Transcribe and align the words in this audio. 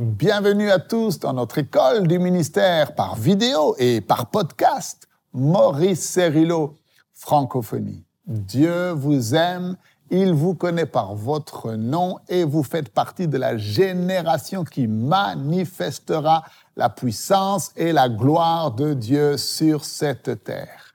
Bienvenue 0.00 0.70
à 0.70 0.78
tous 0.78 1.18
dans 1.18 1.34
notre 1.34 1.58
école 1.58 2.08
du 2.08 2.18
ministère 2.18 2.94
par 2.94 3.14
vidéo 3.14 3.76
et 3.78 4.00
par 4.00 4.30
podcast. 4.30 5.06
Maurice 5.34 6.00
Cerrillo, 6.00 6.78
francophonie. 7.12 8.02
Dieu 8.26 8.92
vous 8.92 9.34
aime, 9.34 9.76
il 10.10 10.32
vous 10.32 10.54
connaît 10.54 10.86
par 10.86 11.14
votre 11.14 11.72
nom 11.72 12.16
et 12.30 12.44
vous 12.44 12.62
faites 12.62 12.88
partie 12.88 13.28
de 13.28 13.36
la 13.36 13.58
génération 13.58 14.64
qui 14.64 14.86
manifestera 14.86 16.42
la 16.74 16.88
puissance 16.88 17.70
et 17.76 17.92
la 17.92 18.08
gloire 18.08 18.72
de 18.72 18.94
Dieu 18.94 19.36
sur 19.36 19.84
cette 19.84 20.42
terre. 20.42 20.94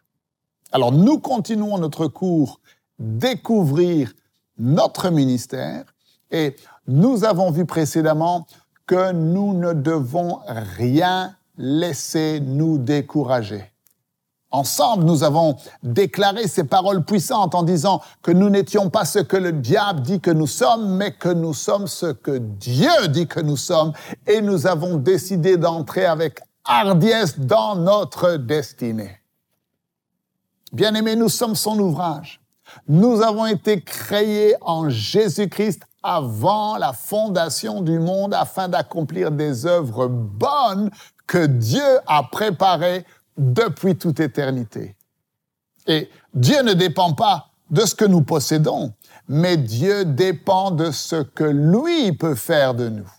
Alors 0.72 0.92
nous 0.92 1.20
continuons 1.20 1.78
notre 1.78 2.08
cours 2.08 2.60
Découvrir 2.98 4.12
notre 4.58 5.12
ministère 5.12 5.86
et 6.32 6.56
nous 6.88 7.26
avons 7.26 7.52
vu 7.52 7.64
précédemment 7.64 8.48
que 8.88 9.12
nous 9.12 9.54
ne 9.54 9.74
devons 9.74 10.40
rien 10.78 11.36
laisser 11.58 12.40
nous 12.40 12.78
décourager. 12.78 13.72
Ensemble, 14.50 15.04
nous 15.04 15.24
avons 15.24 15.58
déclaré 15.84 16.48
ces 16.48 16.64
paroles 16.64 17.04
puissantes 17.04 17.54
en 17.54 17.64
disant 17.64 18.02
que 18.22 18.32
nous 18.32 18.50
n'étions 18.50 18.90
pas 18.90 19.04
ce 19.04 19.20
que 19.20 19.36
le 19.36 19.52
diable 19.52 20.02
dit 20.02 20.22
que 20.22 20.32
nous 20.32 20.48
sommes, 20.48 20.96
mais 20.96 21.12
que 21.12 21.28
nous 21.28 21.54
sommes 21.54 21.88
ce 21.88 22.06
que 22.06 22.38
Dieu 22.38 23.10
dit 23.10 23.28
que 23.28 23.42
nous 23.42 23.58
sommes. 23.58 23.92
Et 24.26 24.40
nous 24.40 24.66
avons 24.66 24.96
décidé 24.96 25.58
d'entrer 25.58 26.06
avec 26.06 26.40
hardiesse 26.64 27.38
dans 27.40 27.76
notre 27.76 28.38
destinée. 28.38 29.20
Bien-aimés, 30.72 31.18
nous 31.18 31.30
sommes 31.30 31.56
son 31.56 31.78
ouvrage. 31.80 32.40
Nous 32.88 33.22
avons 33.22 33.46
été 33.46 33.82
créés 33.82 34.56
en 34.62 34.90
Jésus-Christ 34.90 35.87
avant 36.04 36.78
la 36.78 36.94
fondation 36.94 37.82
du 37.82 38.00
monde 38.00 38.34
afin 38.34 38.68
d'accomplir 38.68 39.32
des 39.32 39.66
œuvres 39.66 40.08
bonnes 40.08 40.90
que 41.26 41.46
Dieu 41.46 42.00
a 42.08 42.24
préparées 42.24 43.06
depuis 43.38 43.98
toute 43.98 44.20
éternité. 44.20 44.96
Et 45.86 46.10
Dieu 46.34 46.62
ne 46.64 46.74
dépend 46.74 47.14
pas 47.14 47.50
de 47.70 47.86
ce 47.86 47.96
que 47.96 48.06
nous 48.06 48.22
possédons, 48.22 48.94
mais 49.28 49.58
Dieu 49.58 50.06
dépend 50.06 50.72
de 50.72 50.92
ce 50.92 51.18
que 51.18 51.44
lui 51.44 52.14
peut 52.14 52.36
faire 52.36 52.74
de 52.74 52.90
nous. 52.90 53.12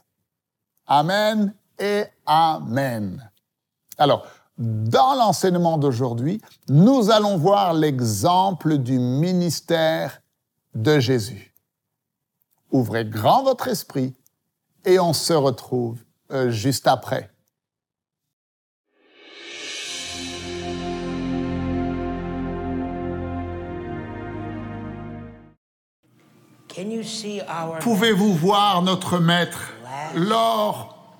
Amen 0.87 1.55
et 1.79 2.05
Amen. 2.27 3.31
Alors, 3.99 4.27
dans 4.59 5.15
l'enseignement 5.15 5.79
d'aujourd'hui, 5.79 6.41
nous 6.69 7.11
allons 7.11 7.37
voir 7.37 7.75
l'exemple 7.75 8.79
du 8.79 8.99
ministère 8.99 10.21
de 10.75 10.99
Jésus. 10.99 11.55
Ouvrez 12.71 13.05
grand 13.05 13.43
votre 13.45 13.69
esprit 13.69 14.15
et 14.85 14.99
on 14.99 15.13
se 15.13 15.33
retrouve 15.33 15.99
euh, 16.31 16.51
juste 16.51 16.87
après. 16.87 17.31
Pouvez-vous 27.81 28.35
voir 28.35 28.83
notre 28.83 29.19
Maître 29.19 29.73
lors 30.15 31.17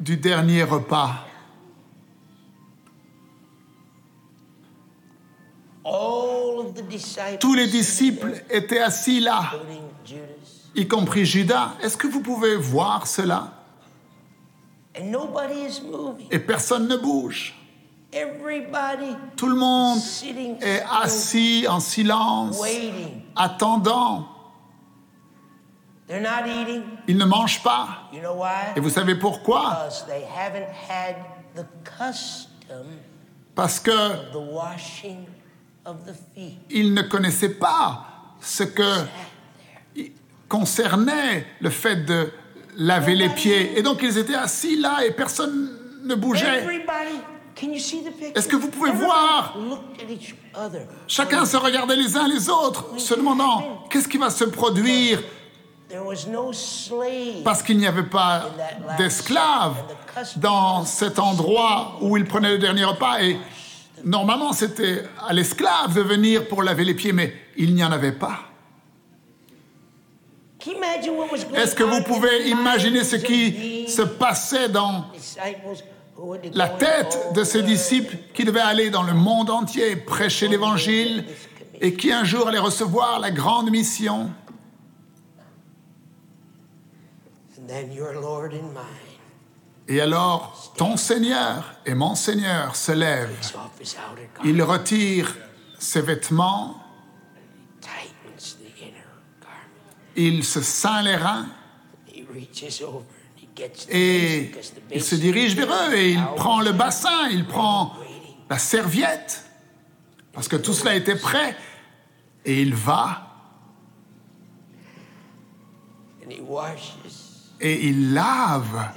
du 0.00 0.16
dernier 0.16 0.64
repas? 0.64 1.26
Tous 7.38 7.54
les 7.54 7.66
disciples 7.68 8.42
étaient 8.50 8.80
assis 8.80 9.20
là, 9.20 9.52
y 10.74 10.88
compris 10.88 11.24
Judas. 11.24 11.72
Est-ce 11.82 11.96
que 11.96 12.06
vous 12.06 12.22
pouvez 12.22 12.56
voir 12.56 13.06
cela? 13.06 13.52
Et 16.30 16.38
personne 16.38 16.88
ne 16.88 16.96
bouge. 16.96 17.54
Tout 19.36 19.46
le 19.46 19.54
monde 19.54 19.98
est 20.60 20.82
assis 21.02 21.66
en 21.68 21.78
silence, 21.78 22.60
attendant. 23.36 24.28
Ils 27.06 27.16
ne 27.16 27.24
mangent 27.24 27.62
pas. 27.62 28.10
Et 28.74 28.80
vous 28.80 28.90
savez 28.90 29.14
pourquoi? 29.14 29.88
Parce 33.54 33.78
que 33.78 33.92
ils 36.68 36.94
ne 36.94 37.02
connaissaient 37.02 37.54
pas 37.54 38.06
ce 38.40 38.64
que 38.64 39.04
concernait 40.50 41.46
le 41.60 41.70
fait 41.70 42.04
de 42.04 42.30
laver 42.76 43.14
les 43.14 43.30
pieds. 43.30 43.78
Et 43.78 43.82
donc 43.82 44.00
ils 44.02 44.18
étaient 44.18 44.34
assis 44.34 44.76
là 44.76 45.06
et 45.06 45.12
personne 45.12 45.70
ne 46.02 46.14
bougeait. 46.14 46.66
Est-ce 48.34 48.48
que 48.48 48.56
vous 48.56 48.68
pouvez 48.68 48.90
voir? 48.90 49.56
Chacun 51.06 51.46
se 51.46 51.56
regardait 51.56 51.96
les 51.96 52.16
uns 52.16 52.28
les 52.28 52.50
autres, 52.50 52.98
se 52.98 53.14
demandant 53.14 53.86
qu'est-ce 53.88 54.08
qui 54.08 54.18
va 54.18 54.30
se 54.30 54.44
produire? 54.44 55.22
Parce 57.44 57.62
qu'il 57.62 57.78
n'y 57.78 57.86
avait 57.86 58.04
pas 58.04 58.50
d'esclaves 58.98 59.76
dans 60.36 60.84
cet 60.84 61.18
endroit 61.18 61.98
où 62.00 62.16
ils 62.16 62.24
prenaient 62.24 62.52
le 62.52 62.58
dernier 62.58 62.84
repas. 62.84 63.22
Et 63.22 63.36
Normalement, 64.04 64.52
c'était 64.52 65.02
à 65.28 65.32
l'esclave 65.32 65.94
de 65.94 66.00
venir 66.00 66.48
pour 66.48 66.62
laver 66.62 66.84
les 66.84 66.94
pieds, 66.94 67.12
mais 67.12 67.34
il 67.56 67.74
n'y 67.74 67.84
en 67.84 67.92
avait 67.92 68.12
pas. 68.12 68.49
Est-ce 71.54 71.74
que 71.74 71.82
vous 71.82 72.02
pouvez 72.02 72.48
imaginer 72.48 73.04
ce 73.04 73.16
qui 73.16 73.88
se 73.88 74.02
passait 74.02 74.68
dans 74.68 75.06
la 76.52 76.68
tête 76.68 77.32
de 77.34 77.44
ces 77.44 77.62
disciples 77.62 78.16
qui 78.34 78.44
devaient 78.44 78.60
aller 78.60 78.90
dans 78.90 79.02
le 79.02 79.14
monde 79.14 79.50
entier 79.50 79.96
prêcher 79.96 80.48
l'Évangile 80.48 81.24
et 81.80 81.94
qui 81.94 82.12
un 82.12 82.24
jour 82.24 82.48
allaient 82.48 82.58
recevoir 82.58 83.20
la 83.20 83.30
grande 83.30 83.70
mission? 83.70 84.30
Et 89.88 90.00
alors, 90.00 90.72
ton 90.76 90.96
Seigneur 90.96 91.74
et 91.86 91.94
mon 91.94 92.14
Seigneur 92.14 92.76
se 92.76 92.92
lèvent. 92.92 93.36
Il 94.44 94.62
retire 94.62 95.36
ses 95.78 96.02
vêtements. 96.02 96.76
Il 100.16 100.44
se 100.44 100.60
ceint 100.60 101.02
les 101.02 101.16
reins. 101.16 101.46
Et 103.90 104.50
il 104.94 105.02
se 105.02 105.14
dirige 105.16 105.54
vers 105.54 105.68
eux 105.68 105.94
et 105.94 106.12
il 106.12 106.24
prend 106.36 106.60
le 106.60 106.72
bassin, 106.72 107.28
il 107.30 107.46
prend 107.46 107.94
la 108.48 108.58
serviette, 108.58 109.44
parce 110.32 110.48
que 110.48 110.56
tout 110.56 110.72
cela 110.72 110.94
était 110.94 111.16
prêt, 111.16 111.56
et 112.44 112.62
il 112.62 112.74
va 112.74 113.26
et 117.60 117.86
il 117.88 118.14
lave 118.14 118.92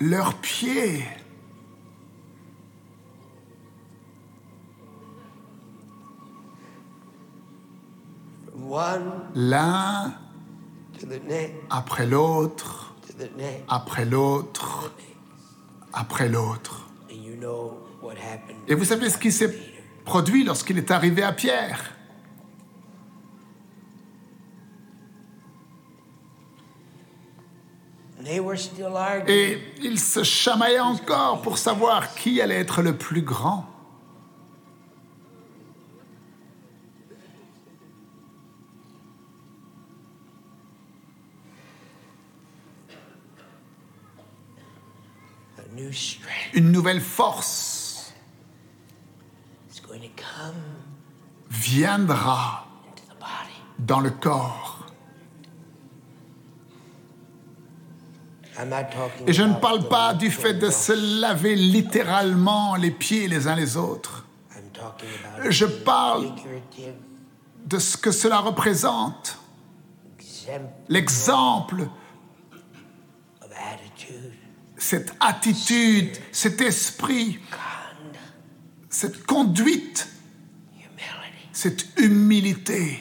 leurs 0.00 0.34
pieds. 0.34 1.04
L'un 9.34 10.14
après 11.70 12.06
l'autre, 12.06 12.94
après 13.68 14.04
l'autre, 14.04 14.92
après 15.92 16.28
l'autre. 16.28 16.88
Et 18.68 18.74
vous 18.74 18.84
savez 18.84 19.10
ce 19.10 19.18
qui 19.18 19.32
s'est 19.32 19.56
produit 20.04 20.44
lorsqu'il 20.44 20.78
est 20.78 20.90
arrivé 20.90 21.22
à 21.22 21.32
Pierre? 21.32 21.92
Et 29.28 29.58
ils 29.82 30.00
se 30.00 30.22
chamaillaient 30.22 30.80
encore 30.80 31.42
pour 31.42 31.58
savoir 31.58 32.14
qui 32.14 32.40
allait 32.40 32.60
être 32.60 32.80
le 32.80 32.96
plus 32.96 33.20
grand. 33.20 33.73
Une 46.54 46.70
nouvelle 46.70 47.00
force 47.00 48.12
viendra 51.50 52.66
dans 53.78 54.00
le 54.00 54.10
corps. 54.10 54.86
Et 59.26 59.32
je 59.32 59.42
ne 59.42 59.54
parle 59.54 59.88
pas 59.88 60.14
du 60.14 60.30
fait 60.30 60.54
de 60.54 60.70
se 60.70 61.20
laver 61.20 61.56
littéralement 61.56 62.76
les 62.76 62.90
pieds 62.90 63.26
les 63.26 63.48
uns 63.48 63.56
les 63.56 63.76
autres. 63.76 64.24
Je 65.48 65.66
parle 65.66 66.32
de 67.66 67.78
ce 67.78 67.96
que 67.96 68.12
cela 68.12 68.38
représente. 68.40 69.38
L'exemple 70.88 71.88
cette 74.84 75.14
attitude, 75.18 76.10
cet 76.30 76.60
esprit, 76.60 77.38
cette 78.90 79.24
conduite, 79.24 80.06
humility. 80.76 81.48
cette 81.52 81.98
humilité. 81.98 82.98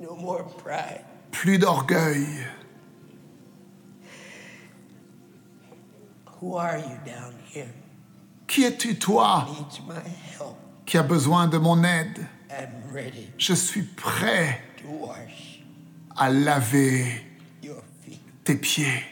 No 0.00 0.16
more 0.16 0.44
pride. 0.56 1.04
Plus 1.30 1.56
d'orgueil. 1.58 2.26
Who 6.40 6.56
are 6.56 6.78
you 6.78 6.98
down 7.06 7.34
here? 7.48 7.72
Qui 8.48 8.64
es-tu, 8.64 8.98
toi, 8.98 9.46
qui 10.84 10.98
as 10.98 11.02
besoin 11.04 11.46
de 11.46 11.58
mon 11.58 11.84
aide? 11.84 12.26
I'm 12.50 12.92
ready 12.92 13.30
Je 13.38 13.54
suis 13.54 13.82
prêt 13.82 14.60
à 16.16 16.30
laver 16.30 17.04
tes 18.44 18.56
pieds. 18.56 19.02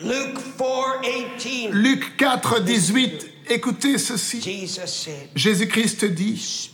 Luke 0.00 0.56
4 0.56 1.00
18. 1.02 1.68
Luc 1.72 2.16
4, 2.16 2.60
18. 2.60 3.30
Écoutez 3.48 3.98
ceci. 3.98 4.40
Jésus-Christ 5.34 6.04
dit, 6.04 6.70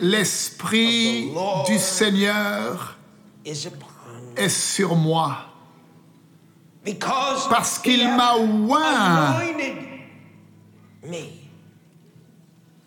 L'Esprit 0.00 1.30
du 1.66 1.78
Seigneur 1.78 2.96
est 3.44 4.48
sur 4.48 4.94
moi, 4.94 5.46
parce 7.50 7.78
qu'il 7.78 8.08
m'a 8.08 8.36
oint. 8.36 9.40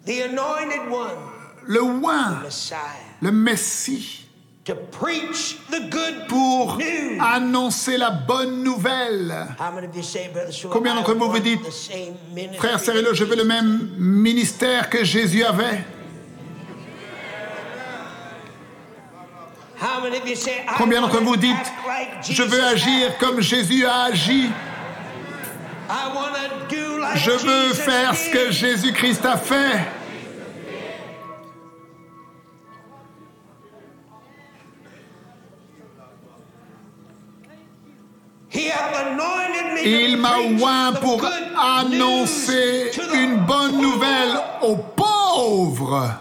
The 0.07 0.21
anointed 0.21 0.89
one, 0.89 1.17
le 1.67 1.81
oint, 1.83 2.41
Messiah, 2.41 2.79
le 3.21 3.31
Messie, 3.31 4.23
to 4.63 4.73
preach 4.75 5.57
the 5.69 5.81
good 5.89 6.27
pour 6.29 6.77
news. 6.77 7.19
annoncer 7.21 7.97
la 7.97 8.11
bonne 8.11 8.63
nouvelle. 8.63 9.55
How 9.59 9.71
many 9.71 9.87
of 9.87 9.95
you 9.95 10.03
say, 10.03 10.29
Brother 10.31 10.51
Sewell, 10.53 10.71
Combien 10.73 10.95
d'entre 10.95 11.13
vous 11.13 11.29
vous 11.29 11.39
dites, 11.39 11.59
Frère 12.57 12.77
that 12.77 12.79
Cyrilo, 12.79 13.13
je 13.13 13.25
veux 13.25 13.35
le 13.35 13.43
même 13.43 13.89
ministère 13.97 14.89
que 14.89 15.03
Jésus 15.03 15.43
avait? 15.43 15.83
How 19.79 20.01
many 20.01 20.17
of 20.17 20.27
you 20.27 20.35
say, 20.35 20.65
I 20.67 20.73
Combien 20.77 21.01
d'entre 21.01 21.21
vous 21.21 21.35
dites, 21.37 21.51
act 21.53 21.71
like 21.85 22.23
je 22.31 22.43
veux 22.43 22.49
Jesus 22.49 22.73
agir 22.73 23.17
comme 23.19 23.41
Jésus 23.41 23.85
a 23.85 24.03
agi? 24.05 24.49
Je 27.15 27.31
veux 27.31 27.73
faire 27.73 28.15
ce 28.15 28.29
que. 28.29 28.51
Jésus-Christ 28.51 29.25
a 29.25 29.37
fait. 29.37 29.79
Il 39.85 40.17
m'a 40.17 40.37
oint 40.61 40.93
pour 40.93 41.23
annoncer 41.57 42.91
une 43.13 43.37
bonne 43.37 43.79
nouvelle 43.79 44.37
aux 44.61 44.75
pauvres. 44.75 46.11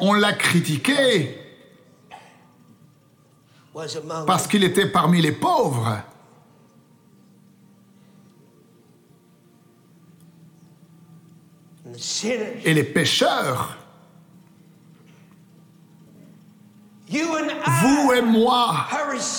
On 0.00 0.14
l'a 0.14 0.32
critiqué 0.32 1.47
parce 4.26 4.46
qu'il 4.46 4.64
était 4.64 4.86
parmi 4.86 5.20
les 5.20 5.32
pauvres. 5.32 5.98
Et 12.64 12.74
les 12.74 12.84
pécheurs, 12.84 13.76
vous 17.10 18.12
et 18.12 18.22
moi, 18.22 18.86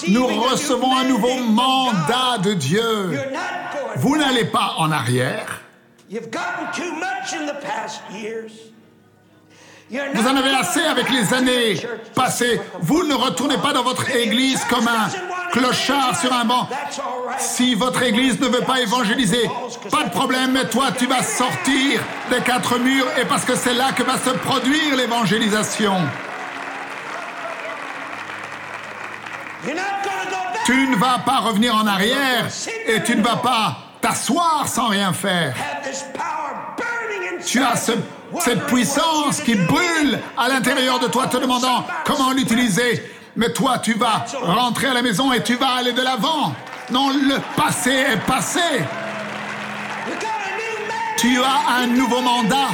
nous 0.07 0.27
recevons 0.27 0.97
un 0.97 1.03
nouveau 1.05 1.35
mandat 1.43 2.37
de 2.43 2.53
Dieu. 2.53 3.11
Vous 3.97 4.17
n'allez 4.17 4.45
pas 4.45 4.75
en 4.77 4.91
arrière. 4.91 5.61
Vous 9.91 10.27
en 10.27 10.35
avez 10.35 10.53
assez 10.53 10.81
avec 10.81 11.09
les 11.09 11.33
années 11.33 11.79
passées. 12.13 12.61
Vous 12.81 13.03
ne 13.03 13.13
retournez 13.15 13.57
pas 13.57 13.73
dans 13.73 13.81
votre 13.83 14.09
église 14.15 14.63
comme 14.69 14.87
un 14.87 15.09
clochard 15.51 16.15
sur 16.19 16.31
un 16.31 16.45
banc. 16.45 16.69
Si 17.39 17.73
votre 17.73 18.03
église 18.03 18.39
ne 18.39 18.47
veut 18.47 18.61
pas 18.61 18.81
évangéliser, 18.81 19.49
pas 19.89 20.03
de 20.03 20.09
problème, 20.11 20.51
mais 20.51 20.65
toi 20.65 20.87
tu 20.97 21.07
vas 21.07 21.23
sortir 21.23 22.01
des 22.29 22.41
quatre 22.41 22.77
murs 22.77 23.07
et 23.19 23.25
parce 23.25 23.45
que 23.45 23.55
c'est 23.55 23.73
là 23.73 23.91
que 23.95 24.03
va 24.03 24.17
se 24.19 24.29
produire 24.29 24.95
l'évangélisation. 24.95 25.95
Tu 30.65 30.87
ne 30.87 30.95
vas 30.97 31.19
pas 31.25 31.39
revenir 31.39 31.75
en 31.75 31.87
arrière 31.87 32.45
et 32.87 33.01
tu 33.03 33.15
ne 33.15 33.23
vas 33.23 33.37
pas 33.37 33.75
t'asseoir 34.01 34.67
sans 34.67 34.87
rien 34.87 35.13
faire. 35.13 35.55
Tu 37.45 37.61
as 37.63 37.75
ce- 37.75 37.91
cette 38.39 38.65
puissance 38.67 39.41
qui 39.41 39.55
brûle 39.55 40.19
à 40.37 40.49
l'intérieur 40.49 40.99
de 40.99 41.07
toi 41.07 41.27
te 41.27 41.37
demandant 41.37 41.85
comment 42.05 42.31
l'utiliser. 42.31 43.03
Mais 43.35 43.51
toi, 43.53 43.79
tu 43.79 43.93
vas 43.93 44.25
rentrer 44.41 44.87
à 44.87 44.93
la 44.93 45.01
maison 45.01 45.31
et 45.31 45.41
tu 45.43 45.55
vas 45.55 45.75
aller 45.79 45.93
de 45.93 46.01
l'avant. 46.01 46.53
Non, 46.91 47.09
le 47.09 47.37
passé 47.55 47.91
est 47.91 48.25
passé. 48.25 48.59
Tu 51.17 51.37
as 51.41 51.81
un 51.81 51.87
nouveau 51.87 52.21
mandat. 52.21 52.69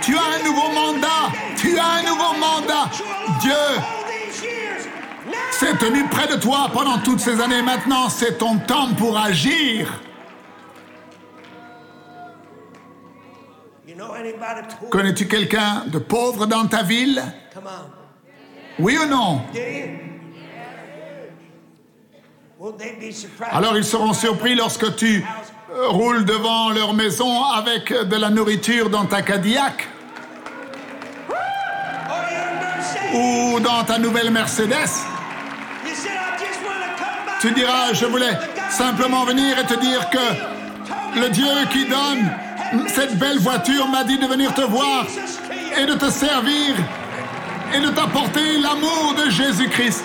Tu 0.00 0.16
as 0.16 0.20
un 0.20 0.44
nouveau 0.44 0.68
mandat. 0.68 1.32
Tu 1.56 1.78
as 1.78 1.84
un 1.84 2.02
nouveau 2.02 2.32
mandat. 2.38 2.88
Dieu 3.40 3.52
s'est 5.50 5.76
tenu 5.76 6.04
près 6.04 6.26
de 6.26 6.36
toi 6.40 6.70
pendant 6.72 6.98
toutes 6.98 7.20
ces 7.20 7.40
années. 7.40 7.62
Maintenant, 7.62 8.08
c'est 8.08 8.38
ton 8.38 8.58
temps 8.58 8.88
pour 8.96 9.18
agir. 9.18 10.00
Connais-tu 14.90 15.26
quelqu'un 15.26 15.84
de 15.86 15.98
pauvre 15.98 16.46
dans 16.46 16.66
ta 16.66 16.82
ville? 16.82 17.22
Oui 18.78 18.98
ou 19.02 19.06
non? 19.06 19.42
Alors 23.50 23.76
ils 23.76 23.84
seront 23.84 24.12
surpris 24.12 24.54
lorsque 24.54 24.96
tu 24.96 25.24
euh, 25.72 25.88
roules 25.88 26.24
devant 26.24 26.70
leur 26.70 26.92
maison 26.94 27.44
avec 27.44 27.92
de 27.92 28.16
la 28.16 28.28
nourriture 28.28 28.90
dans 28.90 29.06
ta 29.06 29.22
Cadillac. 29.22 29.88
Oh, 33.12 33.16
ou 33.16 33.60
dans 33.60 33.84
ta 33.84 33.98
nouvelle 33.98 34.30
Mercedes. 34.30 34.90
Tu 37.40 37.50
diras, 37.52 37.92
je 37.94 38.04
voulais 38.04 38.38
simplement 38.70 39.24
venir 39.24 39.58
et 39.58 39.64
te 39.64 39.78
dire 39.80 40.10
que 40.10 41.18
le 41.18 41.28
Dieu 41.30 41.48
qui 41.70 41.86
donne 41.86 42.30
cette 42.88 43.18
belle 43.18 43.38
voiture 43.38 43.88
m'a 43.88 44.04
dit 44.04 44.18
de 44.18 44.26
venir 44.26 44.54
te 44.54 44.60
voir 44.62 45.06
et 45.76 45.86
de 45.86 45.94
te 45.94 46.10
servir 46.10 46.74
et 47.74 47.80
de 47.80 47.88
t'apporter 47.88 48.58
l'amour 48.58 49.14
de 49.16 49.30
Jésus-Christ. 49.30 50.04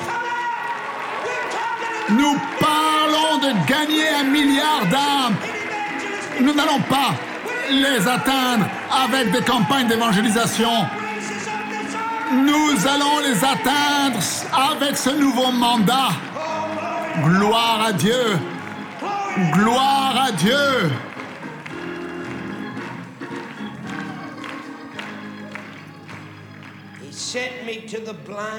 Nous 2.10 2.38
parlons 2.60 3.38
de 3.40 3.68
gagner 3.68 4.08
un 4.20 4.24
milliard 4.24 4.86
d'âmes. 4.92 5.36
Nous 6.40 6.54
n'allons 6.54 6.82
pas 6.82 7.16
les 7.70 8.08
atteindre 8.08 8.66
avec 8.92 9.32
des 9.32 9.42
campagnes 9.42 9.88
d'évangélisation. 9.88 10.72
Nous 12.32 12.88
allons 12.88 13.20
les 13.20 13.44
atteindre 13.44 14.20
avec 14.72 14.98
ce 14.98 15.10
nouveau 15.12 15.52
mandat. 15.52 16.10
Gloire 17.24 17.86
à 17.88 17.94
Dieu. 17.94 18.40
Gloire 19.54 20.26
à 20.28 20.32
Dieu. 20.32 20.92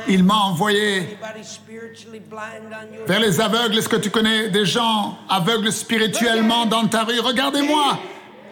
Il 0.08 0.24
m'a 0.24 0.34
envoyé 0.34 1.16
vers 3.06 3.20
les 3.20 3.40
aveugles. 3.40 3.78
Est-ce 3.78 3.88
que 3.88 3.96
tu 3.96 4.10
connais 4.10 4.48
des 4.48 4.66
gens 4.66 5.18
aveugles 5.28 5.72
spirituellement 5.72 6.66
dans 6.66 6.86
ta 6.86 7.04
rue? 7.04 7.20
Regardez-moi. 7.20 7.98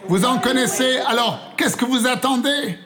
Vous 0.07 0.25
en 0.25 0.39
connaissez. 0.39 0.99
Alors, 1.07 1.39
qu'est-ce 1.57 1.77
que 1.77 1.85
vous 1.85 2.07
attendez? 2.07 2.79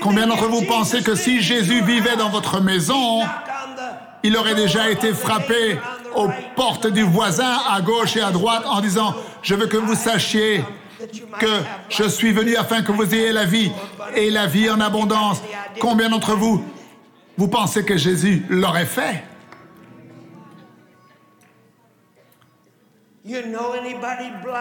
Combien 0.00 0.26
d'entre 0.26 0.46
vous 0.46 0.62
pensez 0.62 1.02
que 1.02 1.14
si 1.14 1.40
Jésus 1.40 1.82
vivait 1.82 2.16
dans 2.16 2.30
votre 2.30 2.60
maison, 2.60 3.22
il 4.22 4.36
aurait 4.36 4.54
déjà 4.54 4.90
été 4.90 5.12
frappé 5.12 5.78
aux 6.14 6.28
portes 6.56 6.86
du 6.86 7.02
voisin 7.02 7.58
à 7.70 7.80
gauche 7.80 8.16
et 8.16 8.22
à 8.22 8.30
droite 8.30 8.64
en 8.66 8.80
disant 8.80 9.14
Je 9.42 9.54
veux 9.54 9.66
que 9.66 9.76
vous 9.76 9.94
sachiez 9.94 10.64
que 11.38 11.46
je 11.88 12.04
suis 12.04 12.32
venu 12.32 12.56
afin 12.56 12.82
que 12.82 12.92
vous 12.92 13.14
ayez 13.14 13.32
la 13.32 13.44
vie 13.44 13.70
et 14.14 14.30
la 14.30 14.46
vie 14.46 14.70
en 14.70 14.80
abondance. 14.80 15.42
Combien 15.80 16.08
d'entre 16.08 16.34
vous, 16.34 16.64
vous 17.36 17.48
pensez 17.48 17.84
que 17.84 17.96
Jésus 17.96 18.44
l'aurait 18.48 18.86
fait? 18.86 19.24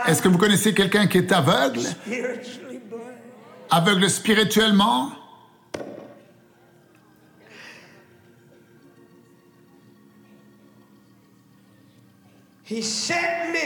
Est-ce 0.08 0.22
que 0.22 0.30
vous 0.30 0.38
connaissez 0.38 0.74
quelqu'un 0.74 1.08
qui 1.08 1.18
est 1.18 1.32
aveugle? 1.32 1.82
Aveugle 3.70 4.10
spirituellement? 4.10 5.12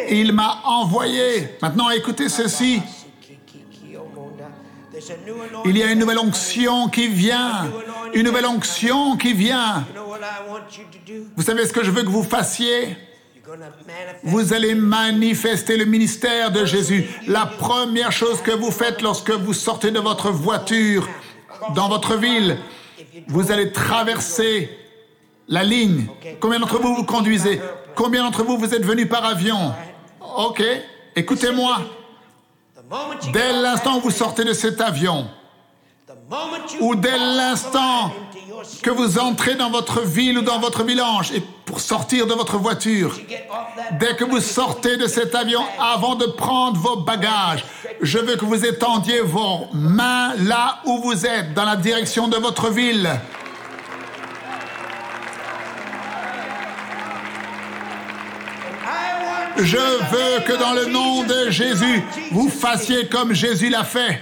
Il 0.09 0.33
m'a 0.33 0.61
envoyé. 0.65 1.49
Maintenant, 1.61 1.89
écoutez 1.91 2.29
ceci. 2.29 2.81
Il 5.65 5.77
y 5.77 5.83
a 5.83 5.91
une 5.91 5.99
nouvelle 5.99 6.19
onction 6.19 6.89
qui 6.89 7.07
vient. 7.07 7.71
Une 8.13 8.23
nouvelle 8.23 8.45
onction 8.45 9.17
qui 9.17 9.33
vient. 9.33 9.85
Vous 11.35 11.43
savez 11.43 11.65
ce 11.65 11.73
que 11.73 11.83
je 11.83 11.91
veux 11.91 12.03
que 12.03 12.09
vous 12.09 12.23
fassiez? 12.23 12.97
Vous 14.23 14.53
allez 14.53 14.75
manifester 14.75 15.77
le 15.77 15.85
ministère 15.85 16.51
de 16.51 16.65
Jésus. 16.65 17.05
La 17.27 17.45
première 17.45 18.11
chose 18.11 18.41
que 18.41 18.51
vous 18.51 18.71
faites 18.71 19.01
lorsque 19.01 19.31
vous 19.31 19.53
sortez 19.53 19.91
de 19.91 19.99
votre 19.99 20.31
voiture 20.31 21.07
dans 21.73 21.87
votre 21.87 22.17
ville, 22.17 22.57
vous 23.27 23.51
allez 23.51 23.71
traverser 23.71 24.69
la 25.47 25.63
ligne. 25.63 26.07
Combien 26.39 26.59
d'entre 26.59 26.79
vous 26.79 26.95
vous 26.95 27.05
conduisez? 27.05 27.61
Combien 27.95 28.23
d'entre 28.23 28.43
vous 28.43 28.57
vous 28.57 28.73
êtes 28.73 28.85
venus 28.85 29.07
par 29.07 29.25
avion? 29.25 29.73
Ok, 30.37 30.61
écoutez-moi. 31.15 31.79
Dès 33.33 33.53
l'instant 33.53 33.97
où 33.97 34.01
vous 34.01 34.11
sortez 34.11 34.43
de 34.43 34.53
cet 34.53 34.79
avion, 34.81 35.27
ou 36.79 36.95
dès 36.95 37.17
l'instant 37.17 38.11
que 38.81 38.89
vous 38.89 39.19
entrez 39.19 39.55
dans 39.55 39.69
votre 39.69 40.01
ville 40.01 40.39
ou 40.39 40.41
dans 40.41 40.59
votre 40.59 40.83
village, 40.83 41.31
et 41.33 41.41
pour 41.65 41.79
sortir 41.79 42.27
de 42.27 42.33
votre 42.33 42.57
voiture, 42.57 43.17
Dès 43.99 44.15
que 44.15 44.23
vous 44.23 44.41
sortez 44.41 44.97
de 44.97 45.07
cet 45.07 45.33
avion, 45.33 45.61
avant 45.79 46.15
de 46.15 46.25
prendre 46.25 46.77
vos 46.77 46.97
bagages, 46.97 47.63
je 48.01 48.19
veux 48.19 48.35
que 48.35 48.45
vous 48.45 48.65
étendiez 48.65 49.21
vos 49.21 49.67
mains 49.73 50.33
là 50.39 50.79
où 50.85 51.01
vous 51.01 51.25
êtes, 51.25 51.53
dans 51.53 51.63
la 51.63 51.75
direction 51.75 52.27
de 52.27 52.37
votre 52.37 52.69
ville. 52.69 53.09
Je 59.59 59.77
veux 59.77 60.39
que 60.45 60.53
dans 60.53 60.73
le 60.73 60.85
nom 60.85 61.23
de 61.23 61.49
Jésus, 61.49 62.03
vous 62.31 62.49
fassiez 62.49 63.07
comme 63.07 63.33
Jésus 63.33 63.69
l'a 63.69 63.83
fait. 63.83 64.21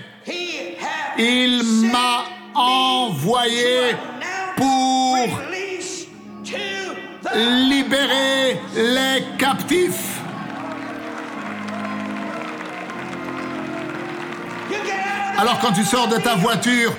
Il 1.18 1.64
m'a 1.92 2.26
envoyé 2.54 3.96
pour 4.56 5.28
libérer 7.36 8.60
les 8.76 9.24
captifs. 9.38 10.20
Alors 15.38 15.60
quand 15.60 15.74
tu 15.74 15.84
sors 15.84 16.08
de 16.08 16.18
ta 16.18 16.36
voiture, 16.36 16.94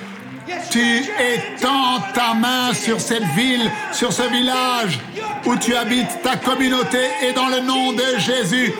tu 0.69 0.99
étends 0.99 1.99
ta 2.13 2.33
main 2.33 2.73
sur 2.73 2.99
cette 2.99 3.25
ville, 3.35 3.69
sur 3.91 4.11
ce 4.11 4.23
village 4.23 4.99
où 5.45 5.55
tu 5.55 5.75
habites, 5.75 6.21
ta 6.23 6.35
communauté, 6.35 6.99
et 7.21 7.33
dans 7.33 7.47
le 7.47 7.61
nom 7.61 7.93
de 7.93 8.17
Jésus, 8.17 8.73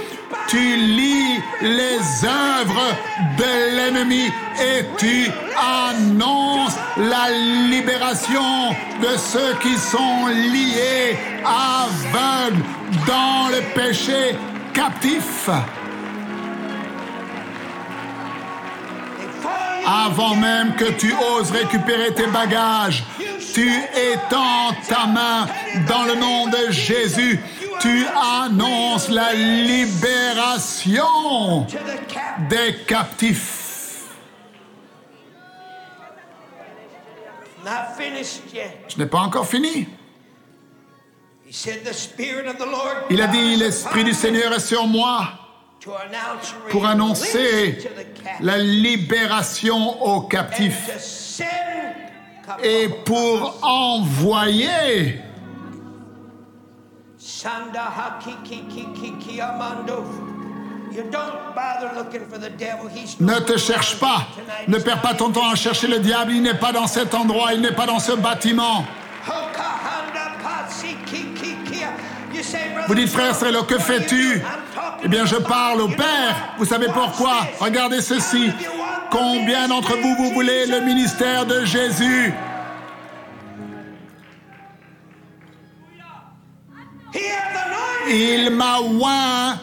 tu 0.48 0.76
lis 0.76 1.40
les 1.62 2.26
œuvres 2.26 2.96
de 3.38 3.76
l'ennemi 3.76 4.26
et 4.60 4.86
tu 4.98 5.30
annonces 5.58 6.76
la 6.98 7.30
libération 7.70 8.72
de 9.02 9.18
ceux 9.18 9.54
qui 9.62 9.78
sont 9.78 10.28
liés, 10.28 11.18
aveugles, 11.46 12.64
dans 13.06 13.50
le 13.50 13.62
péché, 13.74 14.36
captifs. 14.74 15.50
Avant 19.89 20.36
même 20.36 20.75
que 20.75 20.91
tu 20.91 21.13
oses 21.13 21.50
récupérer 21.50 22.13
tes 22.13 22.27
bagages, 22.27 23.06
tu 23.53 23.72
étends 24.13 24.74
ta 24.86 25.08
main 25.08 25.48
dans 25.88 26.03
le 26.03 26.15
nom 26.15 26.48
de 26.48 26.70
Jésus. 26.72 27.39
Tu 27.79 28.06
annonces 28.44 29.08
la 29.08 29.34
libération 29.34 31.06
des 32.50 32.75
captifs. 32.86 34.08
Je 38.89 38.98
n'ai 38.98 39.06
pas 39.06 39.20
encore 39.20 39.48
fini. 39.48 39.88
He 41.48 41.53
said, 41.53 41.86
The 41.86 41.94
Spirit 41.94 42.46
of 42.46 42.58
the 42.58 42.65
Lord 42.65 43.06
Il 43.10 43.22
a 43.22 43.27
dit, 43.27 43.56
l'Esprit 43.56 44.03
du 44.03 44.13
Seigneur 44.13 44.51
est 44.51 44.60
sur 44.60 44.86
moi 44.86 45.47
pour 46.70 46.86
annoncer 46.86 47.77
la 48.41 48.58
libération 48.58 50.01
aux 50.03 50.22
captifs 50.22 51.41
et 52.63 52.89
pour 53.06 53.60
envoyer 53.62 55.22
Ne 63.20 63.39
te 63.39 63.58
cherche 63.58 64.00
pas. 64.00 64.27
Ne 64.67 64.77
perds 64.77 65.01
pas 65.01 65.13
ton 65.13 65.32
temps 65.32 65.50
à 65.50 65.56
chercher 65.56 65.88
le 65.88 66.00
diable. 66.00 66.32
Il 66.32 66.41
n'est 66.41 66.53
pas 66.53 66.72
dans 66.72 66.88
cet 66.88 67.13
endroit. 67.13 67.53
Il 67.53 67.62
n'est 67.62 67.74
pas 67.74 67.86
dans 67.86 68.00
ce 68.00 68.13
bâtiment. 68.13 68.86
Vous 72.88 72.96
dites, 72.96 73.10
frère 73.10 73.36
Srelo, 73.36 73.63
que 73.63 73.77
fais-tu? 73.79 74.41
Eh 75.03 75.08
bien, 75.08 75.25
je 75.25 75.36
parle 75.36 75.82
au 75.82 75.88
Père. 75.89 76.53
Vous 76.58 76.65
savez 76.65 76.88
pourquoi? 76.88 77.48
Regardez 77.60 78.01
ceci. 78.01 78.51
Combien 79.10 79.67
d'entre 79.67 79.96
vous, 79.98 80.15
vous 80.15 80.32
voulez 80.32 80.65
le 80.65 80.82
ministère 80.82 81.46
de 81.46 81.65
Jésus? 81.65 82.34
Il 88.10 88.50
m'a 88.51 88.79
oint 88.79 89.60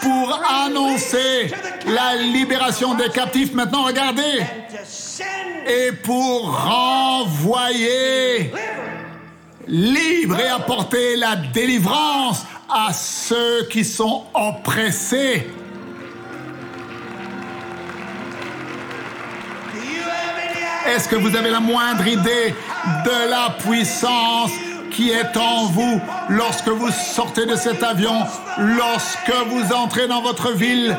pour 0.00 0.40
annoncer 0.64 1.50
la 1.86 2.16
libération 2.16 2.94
des 2.94 3.08
captifs. 3.08 3.52
Maintenant, 3.54 3.84
regardez. 3.84 4.42
Et 5.66 5.92
pour 5.92 6.58
renvoyer 6.58 8.52
libre 9.68 10.40
et 10.40 10.48
apporter 10.48 11.16
la 11.16 11.36
délivrance 11.36 12.44
à 12.68 12.92
ceux 12.92 13.66
qui 13.70 13.84
sont 13.84 14.24
oppressés. 14.34 15.46
Est-ce 20.86 21.08
que 21.08 21.16
vous 21.16 21.36
avez 21.36 21.50
la 21.50 21.60
moindre 21.60 22.06
idée 22.06 22.54
de 23.04 23.30
la 23.30 23.50
puissance 23.58 24.50
qui 24.90 25.10
est 25.10 25.36
en 25.36 25.66
vous 25.66 26.00
lorsque 26.30 26.68
vous 26.68 26.90
sortez 26.90 27.44
de 27.44 27.56
cet 27.56 27.82
avion, 27.82 28.24
lorsque 28.58 29.32
vous 29.48 29.72
entrez 29.74 30.08
dans 30.08 30.22
votre 30.22 30.52
ville, 30.52 30.96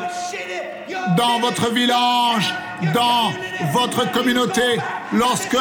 dans 1.16 1.40
votre 1.40 1.72
village, 1.72 2.54
dans 2.94 3.32
votre 3.72 4.10
communauté, 4.12 4.78
lorsque 5.12 5.56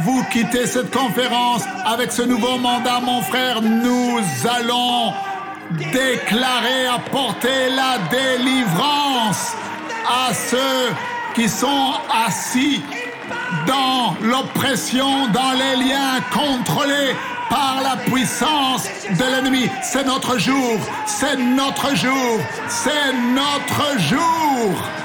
vous 0.00 0.24
quittez 0.32 0.66
cette 0.66 0.90
conférence 0.90 1.62
avec 1.84 2.12
ce 2.12 2.22
nouveau 2.22 2.58
mandat, 2.58 3.00
mon 3.00 3.22
frère, 3.22 3.62
nous 3.62 4.20
allons 4.48 5.12
déclarer, 5.70 6.86
apporter 6.86 7.70
la 7.70 7.98
délivrance 8.10 9.54
à 10.06 10.34
ceux 10.34 10.94
qui 11.34 11.48
sont 11.48 11.92
assis 12.26 12.82
dans 13.66 14.14
l'oppression, 14.22 15.28
dans 15.28 15.52
les 15.52 15.84
liens 15.84 16.20
contrôlés 16.32 17.14
par 17.48 17.80
la 17.82 17.96
puissance 17.96 18.88
de 19.10 19.24
l'ennemi. 19.24 19.68
C'est 19.82 20.04
notre 20.04 20.38
jour, 20.38 20.78
c'est 21.06 21.36
notre 21.36 21.94
jour, 21.94 22.40
c'est 22.68 23.12
notre 23.34 23.98
jour. 23.98 25.03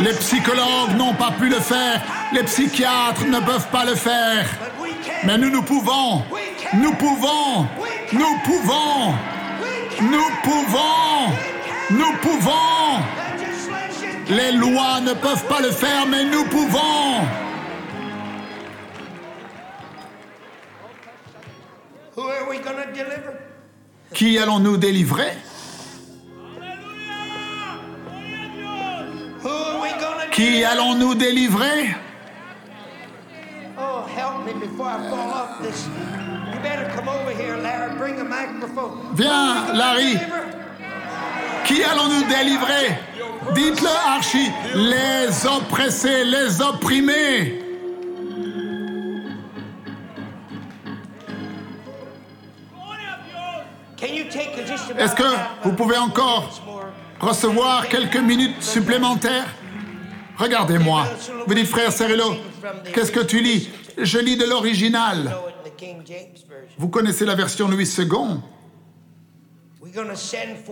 Les 0.00 0.14
psychologues 0.14 0.96
n'ont 0.96 1.14
pas 1.14 1.32
pu 1.38 1.48
le 1.48 1.60
faire, 1.60 2.00
les 2.32 2.42
psychiatres 2.44 3.24
ne 3.26 3.40
peuvent 3.40 3.68
pas 3.68 3.84
le 3.84 3.94
faire. 3.94 4.46
Mais 5.24 5.38
nous, 5.38 5.50
nous 5.50 5.62
pouvons, 5.62 6.22
nous 6.74 6.92
pouvons, 6.94 7.66
nous 8.12 8.38
pouvons, 8.44 9.14
nous 10.00 10.30
pouvons, 10.42 11.32
nous 11.90 12.12
pouvons. 12.20 12.52
Les 14.28 14.52
lois 14.52 15.00
ne 15.00 15.12
peuvent 15.12 15.44
pas 15.46 15.60
le 15.60 15.70
faire, 15.70 16.06
mais 16.06 16.24
nous 16.24 16.44
pouvons. 16.44 17.20
Qui 24.14 24.38
allons-nous 24.38 24.76
délivrer? 24.76 25.32
Bring 37.98 38.18
a 38.18 38.24
microphone. 38.24 39.14
Viens, 39.14 39.72
Larry. 39.74 40.18
Qui 41.64 41.84
allons-nous 41.84 42.24
délivrer? 42.24 42.98
Dites-le, 43.54 43.88
Archie. 44.08 44.50
Les 44.74 45.46
oppressés, 45.46 46.24
les 46.24 46.60
opprimés. 46.60 47.62
Est-ce 54.98 55.14
que 55.14 55.22
vous 55.62 55.72
pouvez 55.74 55.98
encore 55.98 56.50
recevoir 57.20 57.88
quelques 57.88 58.16
minutes 58.16 58.60
supplémentaires? 58.62 59.46
Regardez-moi. 60.42 61.06
Vous 61.46 61.54
dites, 61.54 61.68
frère 61.68 61.92
Cerillo, 61.92 62.34
qu'est-ce 62.92 63.12
que 63.12 63.20
tu 63.20 63.40
lis? 63.40 63.70
Je 63.96 64.18
lis 64.18 64.36
de 64.36 64.44
l'original. 64.44 65.36
Vous 66.76 66.88
connaissez 66.88 67.24
la 67.24 67.36
version 67.36 67.68
Louis 67.68 67.88
II. 67.96 68.40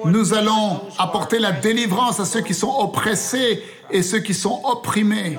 Nous 0.07 0.35
allons 0.35 0.81
apporter 0.99 1.39
la 1.39 1.53
délivrance 1.53 2.19
à 2.19 2.25
ceux 2.25 2.41
qui 2.41 2.55
sont 2.55 2.75
oppressés 2.81 3.62
et 3.91 4.03
ceux 4.03 4.19
qui 4.19 4.35
sont 4.35 4.61
opprimés. 4.65 5.39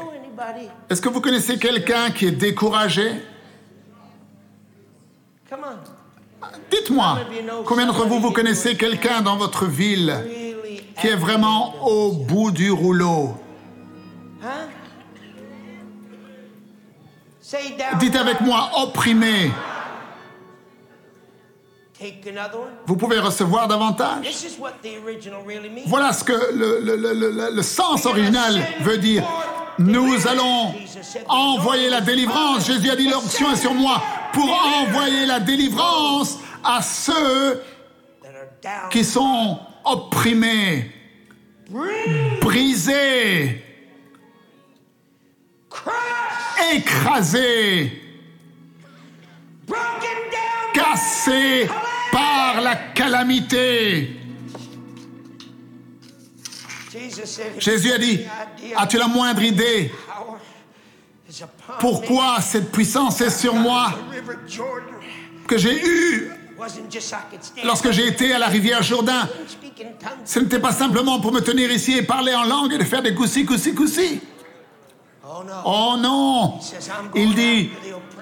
Est-ce 0.90 1.02
que 1.02 1.10
vous 1.10 1.20
connaissez 1.20 1.58
quelqu'un 1.60 2.12
qui 2.12 2.28
est 2.28 2.32
découragé? 2.32 3.12
Dites-moi, 6.72 7.20
combien 7.66 7.86
d'entre 7.86 8.08
vous, 8.08 8.22
vous 8.22 8.32
connaissez 8.32 8.78
quelqu'un 8.78 9.22
dans 9.22 9.36
votre 9.36 9.66
ville 9.66 10.16
qui 11.02 11.08
est 11.08 11.16
vraiment 11.16 11.86
au 11.86 12.14
bout 12.14 12.52
du 12.52 12.72
rouleau? 12.72 13.41
Say 17.42 17.76
down. 17.78 18.00
Dites 18.00 18.16
avec 18.16 18.42
moi, 18.42 18.70
opprimé. 18.78 19.52
Vous 22.88 22.96
pouvez 22.98 23.20
recevoir 23.20 23.68
davantage. 23.68 24.24
This 24.24 24.44
is 24.44 24.60
what 24.60 24.74
the 24.82 24.98
original 25.04 25.44
really 25.46 25.70
means. 25.70 25.86
Voilà 25.86 26.12
ce 26.14 26.24
que 26.24 26.34
le, 26.54 26.80
le- 26.82 26.96
le- 26.96 27.52
le- 27.54 27.62
sens 27.62 28.06
original 28.08 28.60
veut 28.82 28.98
dire. 28.98 29.24
Nous 29.78 30.28
allons 30.28 30.74
envoyer 31.28 31.90
la 31.90 32.02
délivrance. 32.02 32.66
Jésus 32.66 32.90
a 32.90 32.96
dit 32.96 33.08
l'option 33.08 33.52
est 33.52 33.56
sur 33.56 33.74
moi 33.76 34.02
pour 34.34 34.50
envoyer 34.82 35.26
la 35.28 35.40
délivrance 35.40 36.40
à 36.64 36.82
ceux 36.82 37.62
qui 38.90 39.04
sont 39.04 39.60
opprimés, 39.86 40.92
brisés, 42.42 43.64
Down. 50.32 50.74
cassés 50.74 51.70
par 52.12 52.62
la 52.62 52.76
calamité. 52.76 54.18
Jésus 57.58 57.92
a 57.92 57.98
dit, 57.98 58.20
as-tu 58.76 58.98
la 58.98 59.08
moindre 59.08 59.42
idée 59.42 59.92
pourquoi 61.80 62.42
cette 62.42 62.72
puissance 62.72 63.22
est 63.22 63.30
sur 63.30 63.56
moi? 63.56 63.94
Que 65.48 65.58
j'ai 65.58 65.82
eue 65.86 66.32
lorsque 67.64 67.92
j'ai 67.92 68.08
été 68.08 68.34
à 68.34 68.40
la 68.40 68.48
rivière 68.48 68.84
Jourdain. 68.84 69.28
Ce 70.26 70.40
n'était 70.40 70.60
pas 70.60 70.74
simplement 70.74 71.20
pour 71.20 71.32
me 71.32 71.40
tenir 71.40 71.72
ici 71.72 71.98
et 71.98 72.04
parler 72.04 72.34
en 72.34 72.44
langue 72.44 72.74
et 72.74 72.78
de 72.78 72.84
faire 72.84 73.02
des 73.02 73.16
coussi, 73.16 73.46
coussi, 73.46 73.74
coussi. 73.74 74.22
Oh 75.66 75.96
no. 75.98 75.98
Non 75.98 76.60
Il 77.16 77.34
dit, 77.34 77.72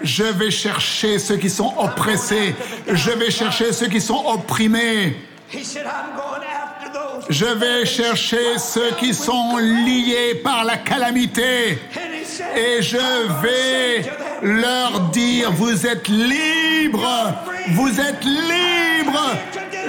je 0.01 0.23
vais 0.23 0.51
chercher 0.51 1.19
ceux 1.19 1.37
qui 1.37 1.49
sont 1.49 1.73
oppressés, 1.77 2.55
je 2.87 3.11
vais 3.11 3.31
chercher 3.31 3.73
ceux 3.73 3.87
qui 3.87 3.99
sont 3.99 4.23
opprimés, 4.25 5.17
je 7.29 7.45
vais 7.45 7.85
chercher 7.85 8.57
ceux 8.57 8.91
qui 8.99 9.13
sont 9.13 9.57
liés 9.57 10.35
par 10.43 10.63
la 10.63 10.77
calamité. 10.77 11.79
Et 12.55 12.81
je 12.81 12.97
vais 13.41 14.09
leur 14.41 15.09
dire, 15.09 15.51
vous 15.51 15.85
êtes 15.85 16.07
libres, 16.07 17.33
vous 17.71 17.99
êtes 17.99 18.23
libres. 18.23 19.35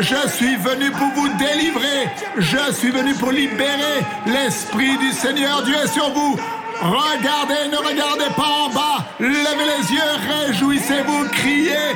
Je 0.00 0.28
suis 0.28 0.56
venu 0.56 0.90
pour 0.92 1.08
vous 1.14 1.28
délivrer, 1.36 2.08
je 2.38 2.72
suis 2.72 2.90
venu 2.90 3.14
pour 3.14 3.30
libérer. 3.30 4.00
L'Esprit 4.26 4.96
du 4.98 5.12
Seigneur 5.12 5.62
Dieu 5.62 5.76
est 5.76 5.88
sur 5.88 6.10
vous. 6.10 6.38
Regardez, 6.82 7.68
ne 7.70 7.76
regardez 7.76 8.30
pas 8.34 8.48
en 8.64 8.68
bas, 8.70 9.04
levez 9.18 9.66
les 9.66 9.92
yeux, 9.92 10.46
réjouissez-vous, 10.46 11.28
criez. 11.28 11.94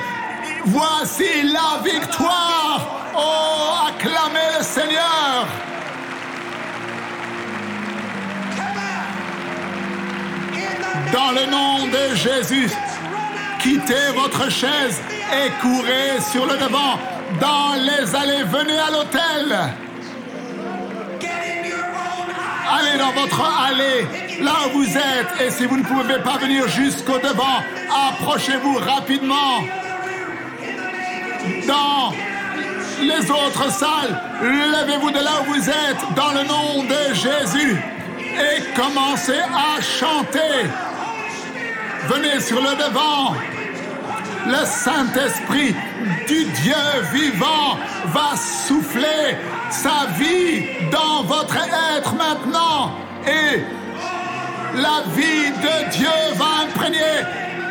Voici 0.67 1.43
la 1.43 1.83
victoire. 1.83 3.03
Oh, 3.17 3.89
acclamez 3.89 4.59
le 4.59 4.65
Seigneur. 4.65 5.47
Dans 11.13 11.31
le 11.31 11.51
nom 11.51 11.87
de 11.87 12.15
Jésus. 12.15 12.71
Quittez 13.61 14.11
votre 14.15 14.51
chaise 14.51 15.01
et 15.33 15.51
courez 15.63 16.21
sur 16.31 16.45
le 16.45 16.59
devant. 16.59 16.99
Dans 17.41 17.75
les 17.81 18.15
allées, 18.15 18.45
venez 18.45 18.79
à 18.79 18.91
eye. 18.91 19.85
Allez 22.71 22.99
dans 22.99 23.13
votre 23.13 23.41
allée, 23.41 24.07
là 24.41 24.53
où 24.67 24.79
vous 24.79 24.97
êtes. 24.97 25.41
Et 25.41 25.51
si 25.51 25.67
vous 25.67 25.77
ne 25.77 25.83
pouvez 25.83 26.19
pas 26.19 26.39
venir 26.39 26.69
jusqu'au 26.69 27.19
devant, 27.19 27.63
approchez-vous 28.11 28.79
rapidement. 28.79 29.63
Dans 31.67 32.13
les 33.01 33.31
autres 33.31 33.71
salles, 33.71 34.21
levez-vous 34.43 35.11
de 35.11 35.19
là 35.19 35.43
où 35.43 35.53
vous 35.53 35.69
êtes, 35.69 36.15
dans 36.17 36.33
le 36.33 36.47
nom 36.47 36.85
de 36.85 37.15
Jésus. 37.15 37.77
Et 38.19 38.63
commencez 38.75 39.41
à 39.41 39.81
chanter. 39.81 40.69
Venez 42.09 42.41
sur 42.41 42.61
le 42.61 42.77
devant. 42.77 43.35
Le 44.47 44.65
Saint-Esprit 44.67 45.75
du 46.27 46.45
Dieu 46.45 46.75
vivant 47.13 47.79
va 48.07 48.37
souffler 48.37 49.37
sa 49.71 50.07
vie 50.19 50.91
dans 50.91 51.23
votre 51.23 51.57
être 51.97 52.15
maintenant. 52.15 52.93
La 54.77 55.03
vie 55.15 55.51
de 55.51 55.91
Dieu 55.91 56.09
va 56.35 56.65
imprégner 56.65 57.23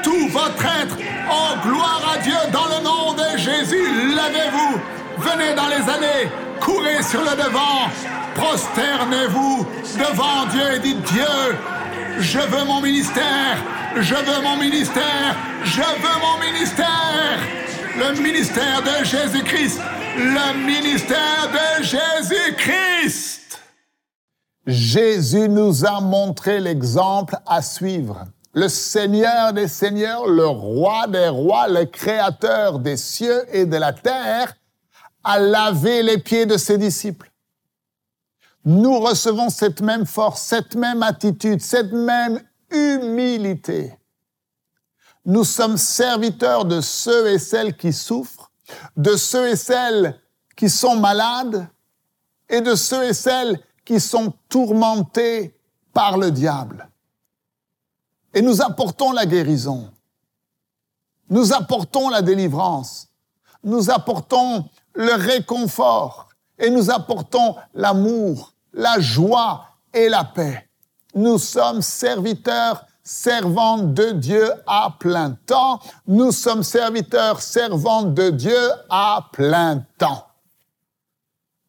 tout 0.04 0.28
votre 0.30 0.66
être. 0.66 0.98
Oh, 1.32 1.56
gloire 1.66 2.14
à 2.14 2.18
Dieu 2.20 2.36
dans 2.52 2.68
le 2.68 2.84
nom 2.84 3.14
de 3.14 3.38
Jésus. 3.38 3.88
Levez-vous, 4.18 4.80
venez 5.18 5.54
dans 5.56 5.68
les 5.68 5.90
allées, 5.90 6.30
courez 6.60 7.02
sur 7.04 7.22
le 7.22 7.36
devant, 7.36 7.90
prosternez-vous 8.36 9.68
devant 9.98 10.46
Dieu 10.52 10.76
et 10.76 10.80
dites 10.80 11.02
Dieu, 11.04 11.58
je 12.20 12.40
veux 12.40 12.66
mon 12.66 12.82
ministère, 12.82 13.58
je 13.98 14.16
veux 14.16 14.42
mon 14.42 14.58
ministère, 14.58 15.36
je 15.64 15.82
veux 15.82 16.20
mon 16.22 16.52
ministère. 16.52 17.40
Le 17.96 18.20
ministère 18.20 18.82
de 18.82 19.06
Jésus-Christ, 19.06 19.80
le 20.18 20.66
ministère 20.66 21.48
de 21.52 21.84
Jésus-Christ. 21.84 23.43
Jésus 24.66 25.50
nous 25.50 25.86
a 25.86 26.00
montré 26.00 26.60
l'exemple 26.60 27.38
à 27.46 27.62
suivre. 27.62 28.26
Le 28.54 28.70
Seigneur 28.70 29.52
des 29.52 29.68
Seigneurs, 29.68 30.28
le 30.28 30.48
Roi 30.48 31.08
des 31.08 31.28
Rois, 31.28 31.68
le 31.68 31.86
Créateur 31.86 32.80
des 32.80 32.98
cieux 32.98 33.44
et 33.52 33.66
de 33.66 33.76
la 33.76 33.92
terre, 33.92 34.54
a 35.24 35.40
lavé 35.40 36.04
les 36.04 36.18
pieds 36.18 36.46
de 36.46 36.58
ses 36.58 36.78
disciples. 36.78 37.32
Nous 38.64 39.00
recevons 39.00 39.50
cette 39.50 39.82
même 39.82 40.06
force, 40.06 40.42
cette 40.42 40.76
même 40.76 41.04
attitude, 41.04 41.62
cette 41.62 41.92
même 41.92 42.40
humilité. 42.70 43.98
Nous 45.26 45.44
sommes 45.44 45.78
serviteurs 45.78 46.64
de 46.64 46.80
ceux 46.80 47.32
et 47.32 47.40
celles 47.40 47.76
qui 47.76 47.92
souffrent, 47.92 48.52
de 48.96 49.16
ceux 49.16 49.50
et 49.50 49.56
celles 49.56 50.20
qui 50.56 50.70
sont 50.70 50.96
malades 50.96 51.68
et 52.48 52.62
de 52.62 52.76
ceux 52.76 53.04
et 53.04 53.14
celles 53.14 53.60
qui 53.86 54.00
sont 54.00 54.34
tourmentés 54.50 55.56
par 55.94 56.18
le 56.18 56.32
diable. 56.32 56.90
Et 58.34 58.42
nous 58.42 58.62
apportons 58.62 59.12
la 59.12 59.26
guérison. 59.26 59.92
Nous 61.30 61.54
apportons 61.54 62.10
la 62.10 62.22
délivrance. 62.22 63.10
Nous 63.64 63.90
apportons 63.90 64.66
le 64.94 65.14
réconfort. 65.14 66.30
Et 66.58 66.70
nous 66.70 66.90
apportons 66.90 67.56
l'amour, 67.74 68.54
la 68.74 69.00
joie 69.00 69.66
et 69.94 70.10
la 70.10 70.24
paix. 70.24 70.68
Nous 71.16 71.38
sommes 71.38 71.82
serviteurs, 71.82 72.86
servants 73.04 73.80
de 73.80 74.12
Dieu 74.12 74.50
à 74.66 74.96
plein 74.98 75.32
temps. 75.46 75.80
Nous 76.08 76.32
sommes 76.32 76.64
serviteurs, 76.64 77.42
servants 77.42 78.04
de 78.04 78.30
Dieu 78.30 78.70
à 78.90 79.30
plein 79.32 79.86
temps. 79.98 80.28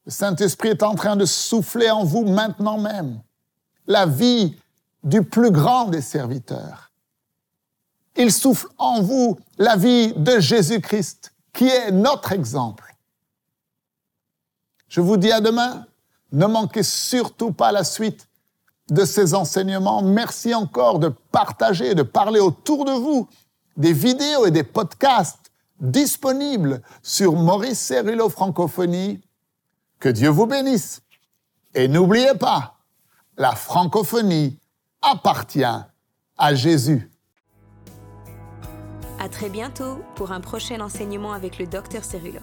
Le 0.06 0.10
Saint-Esprit 0.10 0.68
est 0.68 0.82
en 0.82 0.94
train 0.94 1.16
de 1.16 1.24
souffler 1.24 1.90
en 1.90 2.04
vous 2.04 2.24
maintenant 2.24 2.78
même 2.78 3.20
la 3.86 4.06
vie 4.06 4.56
du 5.02 5.22
plus 5.22 5.50
grand 5.50 5.86
des 5.86 6.00
serviteurs. 6.00 6.92
Il 8.16 8.32
souffle 8.32 8.68
en 8.78 9.02
vous 9.02 9.38
la 9.58 9.76
vie 9.76 10.12
de 10.14 10.38
Jésus-Christ, 10.38 11.32
qui 11.52 11.68
est 11.68 11.90
notre 11.90 12.32
exemple. 12.32 12.94
Je 14.88 15.00
vous 15.00 15.16
dis 15.16 15.32
à 15.32 15.40
demain. 15.40 15.86
Ne 16.32 16.46
manquez 16.46 16.82
surtout 16.82 17.52
pas 17.52 17.72
la 17.72 17.84
suite 17.84 18.28
de 18.90 19.04
ces 19.04 19.34
enseignements. 19.34 20.02
Merci 20.02 20.54
encore 20.54 20.98
de 20.98 21.08
partager, 21.08 21.94
de 21.94 22.02
parler 22.02 22.40
autour 22.40 22.84
de 22.84 22.92
vous 22.92 23.28
des 23.76 23.92
vidéos 23.92 24.46
et 24.46 24.50
des 24.50 24.62
podcasts 24.62 25.50
disponibles 25.80 26.80
sur 27.02 27.34
Maurice 27.34 27.80
Cerullo 27.80 28.28
Francophonie. 28.28 29.20
Que 30.04 30.10
Dieu 30.10 30.28
vous 30.28 30.46
bénisse. 30.46 31.00
Et 31.74 31.88
n'oubliez 31.88 32.34
pas, 32.34 32.76
la 33.38 33.52
francophonie 33.52 34.58
appartient 35.00 35.64
à 35.64 36.54
Jésus. 36.54 37.10
À 39.18 39.30
très 39.30 39.48
bientôt 39.48 40.04
pour 40.14 40.32
un 40.32 40.42
prochain 40.42 40.80
enseignement 40.80 41.32
avec 41.32 41.58
le 41.58 41.66
docteur 41.66 42.04
Cerullo. 42.04 42.40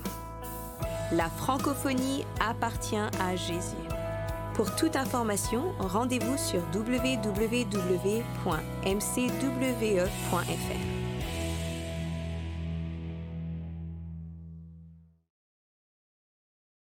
La 1.12 1.30
francophonie 1.30 2.26
appartient 2.40 2.96
à 2.96 3.36
Jésus. 3.36 3.76
Pour 4.56 4.76
toute 4.76 4.96
information, 4.96 5.72
rendez-vous 5.78 6.40
sur 6.40 6.62
www.mcwe.fr. 6.74 7.12